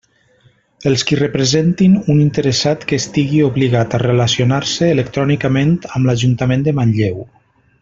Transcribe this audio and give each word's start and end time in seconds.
Els 0.91 1.01
qui 1.09 1.17
representin 1.19 1.97
un 2.13 2.21
interessat 2.23 2.87
que 2.91 2.99
estigui 3.01 3.43
obligat 3.49 3.93
a 3.97 4.01
relacionar-se 4.05 4.91
electrònicament 4.97 5.77
amb 6.01 6.11
l'Ajuntament 6.11 6.67
de 6.71 6.77
Manlleu. 6.81 7.23